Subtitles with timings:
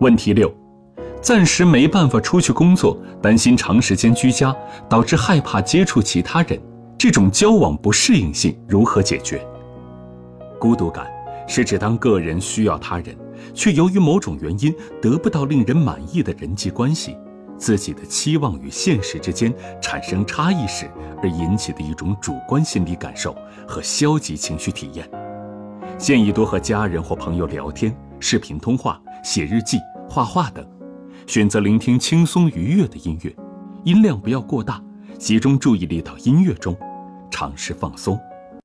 [0.00, 0.50] 问题六：
[1.20, 4.54] 暂时没办法出去工作，担心长时间居家
[4.88, 6.58] 导致害怕接触其他人，
[6.96, 9.46] 这种交往不适应性如何解决？
[10.58, 11.06] 孤独感
[11.46, 13.14] 是指当个人需要他人，
[13.52, 17.14] 却由于某种原因得不到令人满意的人际关系，
[17.58, 20.90] 自己的期望与现实之间产生差异时
[21.22, 23.36] 而引起的一种主观心理感受
[23.68, 25.06] 和消极情绪体验。
[25.98, 29.76] 建议多和家人或朋友聊天、视频通话、写日记。
[30.10, 30.66] 画画等，
[31.24, 33.32] 选择聆听轻松愉悦的音乐，
[33.84, 34.82] 音量不要过大，
[35.16, 36.76] 集中注意力到音乐中，
[37.30, 38.18] 尝试放松。